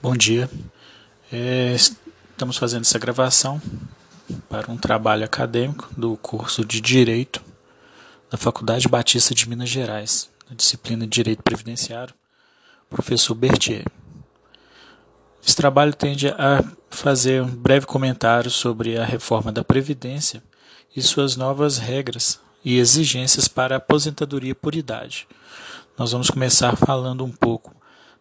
[0.00, 0.48] Bom dia.
[1.32, 3.60] É, estamos fazendo essa gravação
[4.48, 7.42] para um trabalho acadêmico do curso de Direito
[8.30, 12.14] da Faculdade Batista de Minas Gerais, na disciplina de Direito Previdenciário,
[12.88, 13.84] professor Bertier.
[15.44, 20.40] Esse trabalho tende a fazer um breve comentário sobre a reforma da Previdência
[20.94, 25.26] e suas novas regras e exigências para a aposentadoria por idade.
[25.98, 27.74] Nós vamos começar falando um pouco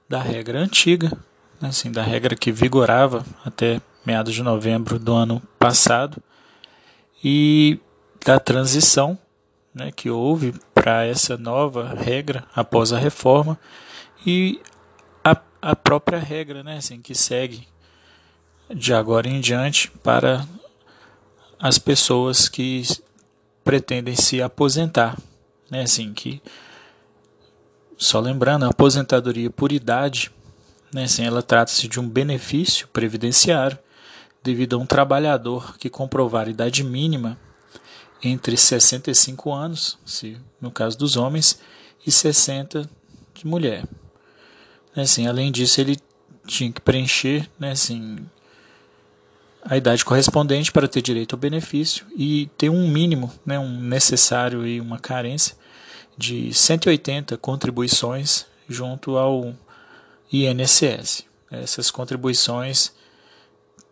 [0.10, 1.16] da regra antiga
[1.62, 6.22] assim, da regra que vigorava até meados de novembro do ano passado
[7.24, 7.80] e
[8.26, 9.18] da transição
[9.74, 13.60] né, que houve para essa nova regra após a reforma
[14.26, 14.60] e
[15.24, 17.68] a, a própria regra né, assim, que segue
[18.70, 20.46] de agora em diante para
[21.60, 22.84] as pessoas que
[23.64, 25.18] pretendem se aposentar.
[25.70, 26.42] Né, assim, que,
[27.98, 30.32] só lembrando, a aposentadoria por idade
[30.94, 31.04] né?
[31.04, 33.78] Assim, ela trata-se de um benefício previdenciário
[34.44, 37.38] devido a um trabalhador que comprovar idade mínima
[38.24, 41.60] entre 65 anos, se no caso dos homens,
[42.06, 42.90] e 60
[43.34, 43.84] de mulher.
[44.96, 45.04] Né?
[45.04, 45.98] Assim, além disso, ele
[46.46, 48.18] tinha que preencher né, assim,
[49.64, 54.66] a idade correspondente para ter direito ao benefício e ter um mínimo, né, um necessário
[54.66, 55.56] e uma carência
[56.18, 59.54] de 180 contribuições junto ao
[60.32, 61.26] INSS.
[61.50, 62.92] Essas contribuições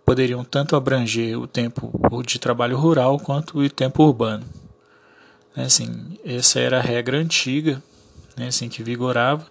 [0.05, 1.91] poderiam tanto abranger o tempo
[2.25, 4.45] de trabalho rural quanto o tempo urbano.
[5.56, 7.81] Né, assim, essa era a regra antiga
[8.38, 9.47] né, assim, que vigorava.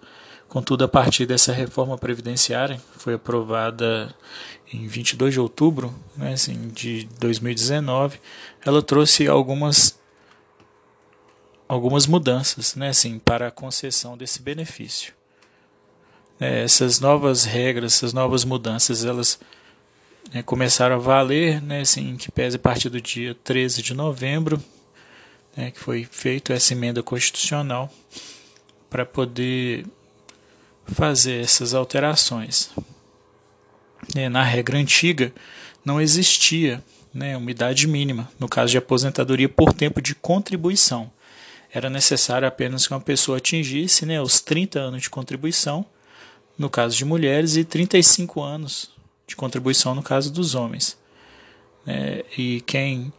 [0.47, 4.15] Contudo, a partir dessa reforma previdenciária, que foi aprovada
[4.71, 8.19] em 22 de outubro né, assim, de 2019,
[8.63, 9.99] ela trouxe algumas,
[11.67, 15.13] algumas mudanças né, assim, para a concessão desse benefício
[16.39, 19.39] é, essas novas regras, essas novas mudanças, elas
[20.33, 24.61] né, começaram a valer, né, assim, que pese a partir do dia 13 de novembro,
[25.55, 27.91] né, que foi feita essa emenda constitucional
[28.89, 29.85] para poder
[30.87, 32.69] fazer essas alterações.
[34.15, 35.33] É, na regra antiga,
[35.83, 41.09] não existia né, uma idade mínima, no caso de aposentadoria por tempo de contribuição.
[41.73, 45.85] Era necessário apenas que uma pessoa atingisse né, os 30 anos de contribuição
[46.57, 48.89] no caso de mulheres, e 35 anos
[49.27, 50.97] de contribuição no caso dos homens.
[51.85, 53.11] É, e quem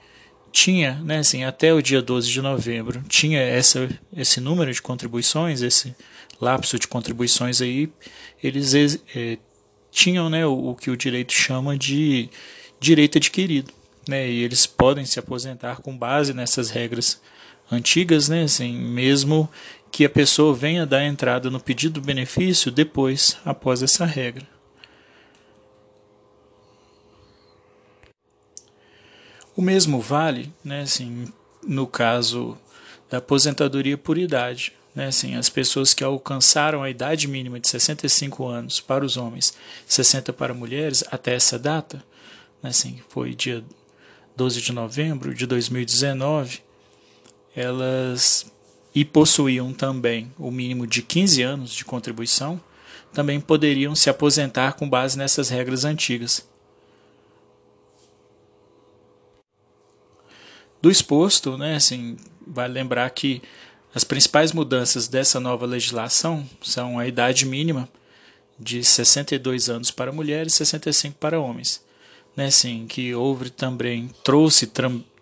[0.51, 5.61] tinha, né, assim, até o dia 12 de novembro, tinha essa, esse número de contribuições,
[5.61, 5.95] esse
[6.41, 7.91] lapso de contribuições aí,
[8.43, 8.75] eles
[9.15, 9.39] é,
[9.91, 12.31] tinham né, o, o, que o direito chama de
[12.81, 13.73] direito adquirido.
[14.09, 17.21] Né, e eles podem se aposentar com base nessas regras
[17.71, 19.49] antigas, né, assim, mesmo
[19.97, 24.47] que a pessoa venha dar entrada no pedido do benefício depois, após essa regra.
[29.57, 31.33] O mesmo vale, né, assim,
[31.67, 32.59] no caso
[33.09, 34.75] da aposentadoria por idade.
[34.95, 39.57] Né, assim, as pessoas que alcançaram a idade mínima de 65 anos para os homens,
[39.87, 42.05] 60 para mulheres, até essa data,
[42.63, 43.65] né, assim, foi dia
[44.37, 46.61] 12 de novembro de 2019,
[47.57, 48.55] elas
[48.97, 52.59] e possuíam também o mínimo de 15 anos de contribuição,
[53.13, 56.49] também poderiam se aposentar com base nessas regras antigas.
[60.81, 63.43] Do exposto, né, assim, vale lembrar que
[63.95, 67.87] as principais mudanças dessa nova legislação são a idade mínima
[68.59, 71.85] de 62 anos para mulheres e 65 para homens.
[72.35, 74.67] Né, assim, que houve também, trouxe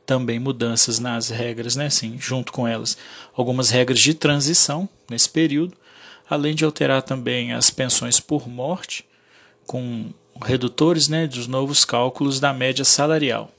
[0.07, 2.97] também mudanças nas regras, né, assim, junto com elas,
[3.35, 5.77] algumas regras de transição nesse período,
[6.29, 9.05] além de alterar também as pensões por morte,
[9.67, 13.51] com redutores né, dos novos cálculos da média salarial.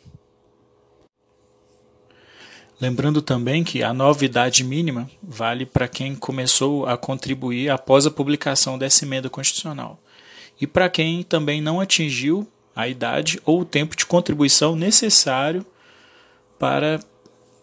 [2.80, 8.78] Lembrando também que a novidade mínima vale para quem começou a contribuir após a publicação
[8.78, 9.98] dessa emenda constitucional
[10.60, 15.66] e para quem também não atingiu a idade ou o tempo de contribuição necessário
[16.58, 17.00] para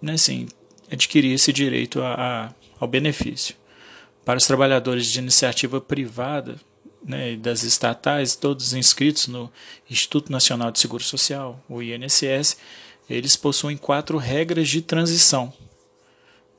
[0.00, 0.48] né, assim,
[0.90, 3.54] adquirir esse direito a, a, ao benefício.
[4.24, 6.60] Para os trabalhadores de iniciativa privada
[7.04, 9.50] né, das estatais, todos inscritos no
[9.90, 12.56] Instituto Nacional de Seguro Social, o INSS,
[13.10, 15.52] eles possuem quatro regras de transição.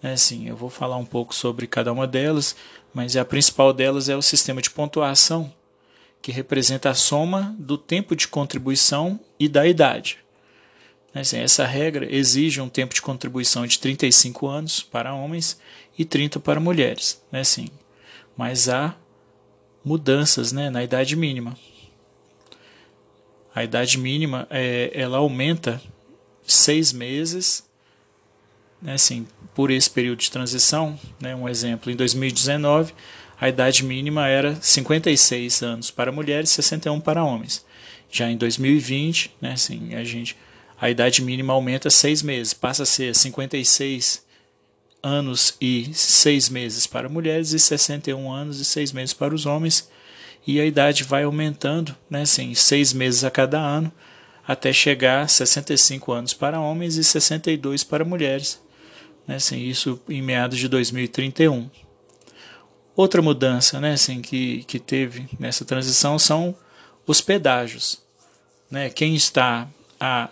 [0.01, 2.55] É assim, eu vou falar um pouco sobre cada uma delas,
[2.93, 5.53] mas a principal delas é o sistema de pontuação,
[6.21, 10.19] que representa a soma do tempo de contribuição e da idade.
[11.13, 15.59] Né, assim, essa regra exige um tempo de contribuição de 35 anos para homens
[15.97, 17.21] e 30 para mulheres.
[17.31, 17.67] Né, assim,
[18.35, 18.95] mas há
[19.83, 21.57] mudanças né, na idade mínima.
[23.53, 25.81] a idade mínima é, ela aumenta
[26.45, 27.69] seis meses,
[28.81, 30.99] né, assim, por esse período de transição.
[31.19, 32.93] Né, um exemplo, em 2019,
[33.39, 37.65] a idade mínima era 56 anos para mulheres e 61 para homens.
[38.09, 40.37] Já em 2020, né, assim, a, gente,
[40.83, 44.21] a idade mínima aumenta seis meses, passa a ser 56
[45.01, 49.89] anos e seis meses para mulheres e 61 anos e seis meses para os homens
[50.45, 53.89] e a idade vai aumentando, né, assim, seis meses a cada ano,
[54.45, 58.61] até chegar a 65 anos para homens e 62 para mulheres.
[59.25, 61.69] Né, assim, isso em meados de 2031.
[62.93, 66.53] Outra mudança né, assim, que, que teve nessa transição são
[67.07, 68.03] os pedágios.
[68.69, 68.89] Né?
[68.89, 69.65] Quem está
[69.97, 70.29] a,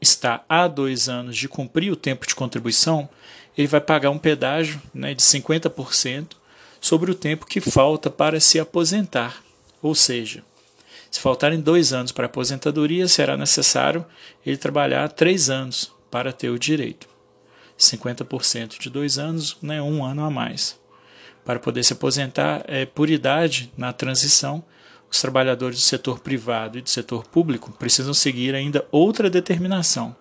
[0.00, 3.08] está há dois anos de cumprir o tempo de contribuição,
[3.56, 6.32] ele vai pagar um pedágio né, de 50%
[6.80, 9.42] sobre o tempo que falta para se aposentar.
[9.82, 10.42] Ou seja,
[11.10, 14.04] se faltarem dois anos para a aposentadoria, será necessário
[14.44, 17.08] ele trabalhar três anos para ter o direito.
[17.78, 20.78] 50% de dois anos, né, um ano a mais.
[21.44, 24.64] Para poder se aposentar é, por idade na transição,
[25.10, 30.14] os trabalhadores do setor privado e do setor público precisam seguir ainda outra determinação,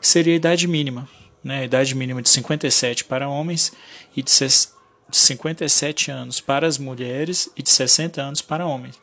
[0.00, 1.08] que seria a idade mínima,
[1.42, 3.72] né, a idade mínima de 57 para homens
[4.16, 4.32] e de
[5.10, 8.98] de 57 anos para as mulheres e de 60 anos para homens,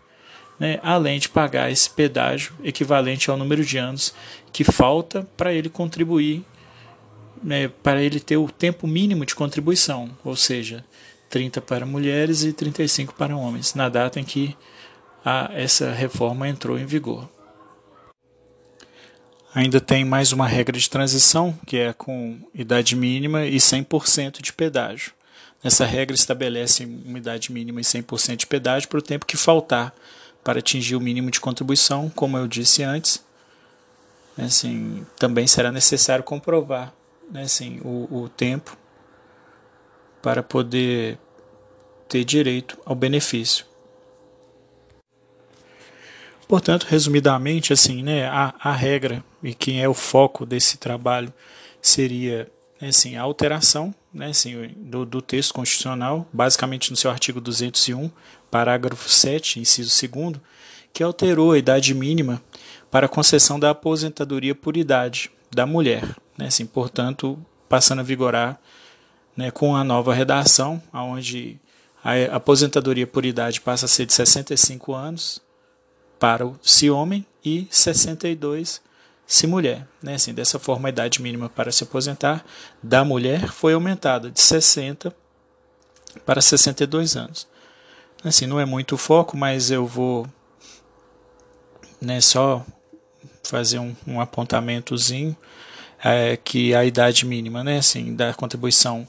[0.57, 4.13] né, além de pagar esse pedágio equivalente ao número de anos
[4.53, 6.45] que falta para ele contribuir,
[7.43, 10.83] né, para ele ter o tempo mínimo de contribuição, ou seja,
[11.29, 14.55] 30 para mulheres e 35 para homens, na data em que
[15.29, 17.27] a, essa reforma entrou em vigor.
[19.53, 24.53] Ainda tem mais uma regra de transição, que é com idade mínima e 100% de
[24.53, 25.11] pedágio.
[25.61, 29.93] Essa regra estabelece uma idade mínima e 100% de pedágio para o tempo que faltar
[30.45, 33.21] para atingir o mínimo de contribuição, como eu disse antes.
[34.37, 36.93] Assim, também será necessário comprovar
[37.29, 38.77] né, assim, o, o tempo
[40.21, 41.19] para poder
[42.07, 43.65] ter direito ao benefício.
[46.47, 51.33] Portanto, resumidamente, assim, né, a, a regra e quem é o foco desse trabalho
[51.81, 52.49] seria
[52.79, 58.09] né, assim, a alteração né, assim, do, do, texto constitucional, basicamente no seu artigo 201,
[58.49, 60.37] parágrafo 7, inciso 2,
[60.93, 62.41] que alterou a idade mínima
[62.89, 66.15] para concessão da aposentadoria por idade da mulher.
[66.37, 68.57] Né, assim, portanto, passando a vigorar
[69.35, 71.59] né, com a nova redação, onde
[72.01, 75.45] a aposentadoria por idade passa a ser de 65 anos
[76.19, 78.81] para o se homem e 62
[79.25, 79.87] se mulher.
[80.01, 80.15] Né?
[80.15, 82.45] Assim, dessa forma, a idade mínima para se aposentar
[82.81, 85.13] da mulher foi aumentada de 60
[86.25, 87.47] para 62 anos.
[88.23, 90.27] Assim, não é muito foco, mas eu vou
[92.01, 92.65] né, só
[93.43, 95.35] fazer um, um apontamentozinho
[96.03, 99.07] é, que a idade mínima né, assim, da contribuição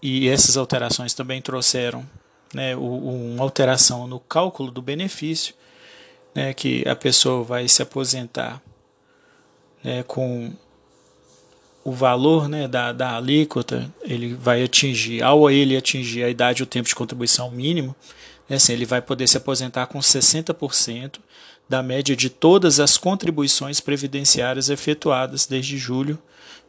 [0.00, 2.08] e essas alterações também trouxeram
[2.54, 5.54] né, uma alteração no cálculo do benefício,
[6.38, 8.62] né, que a pessoa vai se aposentar
[9.82, 10.52] né, com
[11.82, 16.62] o valor né, da, da alíquota, ele vai atingir, ao ele atingir a idade e
[16.62, 17.92] o tempo de contribuição mínimo,
[18.48, 21.18] né, assim, ele vai poder se aposentar com 60%
[21.68, 26.16] da média de todas as contribuições previdenciárias efetuadas desde julho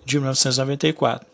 [0.03, 1.27] de 1994.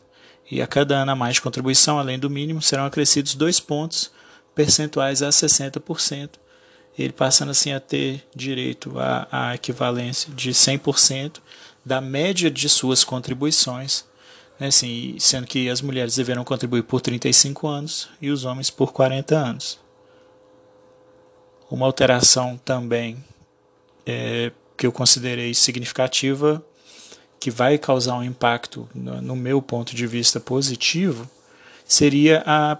[0.51, 4.11] E a cada ano a mais de contribuição, além do mínimo, serão acrescidos dois pontos
[4.53, 6.31] percentuais a 60%,
[6.97, 11.41] ele passando assim a ter direito à, à equivalência de 100%
[11.85, 14.05] da média de suas contribuições,
[14.59, 18.91] né, assim, sendo que as mulheres deverão contribuir por 35 anos e os homens por
[18.91, 19.79] 40 anos.
[21.69, 23.23] Uma alteração também
[24.05, 26.63] é, que eu considerei significativa,
[27.39, 31.29] que vai causar um impacto, no, meu ponto de vista positivo,
[31.85, 32.77] seria a,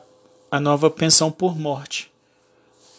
[0.50, 2.12] a nova pensão por morte.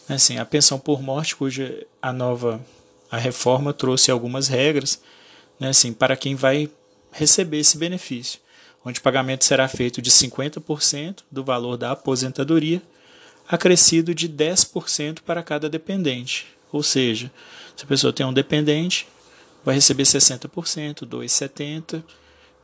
[0.09, 2.61] Assim, a pensão por morte, cuja a nova
[3.09, 5.01] a reforma trouxe algumas regras
[5.59, 6.69] né, assim, para quem vai
[7.11, 8.39] receber esse benefício,
[8.85, 12.81] onde o pagamento será feito de 50% do valor da aposentadoria,
[13.47, 16.47] acrescido de 10% para cada dependente.
[16.71, 17.31] Ou seja,
[17.75, 19.07] se a pessoa tem um dependente,
[19.63, 22.03] vai receber 60%, 2,70%,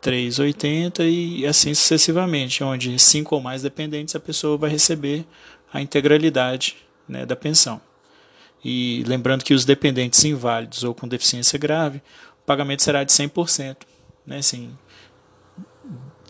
[0.02, 5.26] 3,80% e assim sucessivamente, onde cinco ou mais dependentes a pessoa vai receber
[5.72, 6.76] a integralidade
[7.08, 7.82] né, da pensão.
[8.64, 12.02] E lembrando que os dependentes inválidos ou com deficiência grave,
[12.42, 13.78] o pagamento será de 100%,
[14.26, 14.78] né, assim,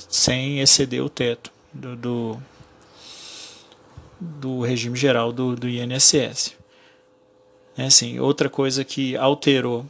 [0.09, 2.43] sem exceder o teto do, do,
[4.19, 6.55] do regime geral do, do INSS.
[7.77, 9.85] É assim, outra coisa que alterou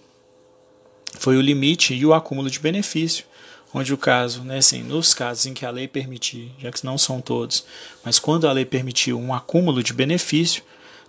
[1.19, 3.25] foi o limite e o acúmulo de benefício,
[3.73, 6.97] onde o caso, né, assim, nos casos em que a lei permitir, já que não
[6.97, 7.65] são todos,
[8.03, 10.63] mas quando a lei permitiu um acúmulo de benefício,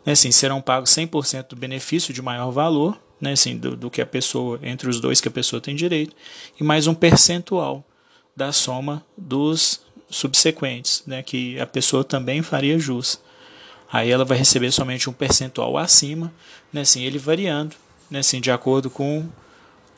[0.05, 4.01] né, assim, serão pagos 100% do benefício de maior valor, né, assim, do, do que
[4.01, 6.17] a pessoa, entre os dois que a pessoa tem direito,
[6.59, 7.85] e mais um percentual
[8.35, 13.21] da soma dos subsequentes, né, que a pessoa também faria jus.
[13.93, 16.33] Aí ela vai receber somente um percentual acima,
[16.73, 17.77] né, assim, ele variando,
[18.11, 19.29] né, assim, de acordo com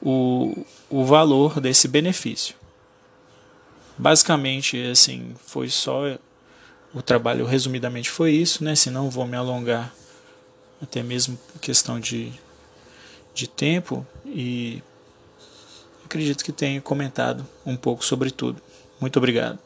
[0.02, 2.54] o, o valor desse benefício.
[3.98, 6.18] Basicamente, assim, foi só
[6.92, 8.74] o trabalho, resumidamente, foi isso, né?
[8.74, 9.94] Se não vou me alongar,
[10.82, 12.32] até mesmo questão de,
[13.34, 14.82] de tempo, e
[16.04, 18.60] acredito que tenha comentado um pouco sobre tudo.
[19.00, 19.58] Muito obrigado.